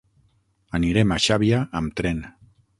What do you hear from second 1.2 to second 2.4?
Xàbia amb tren.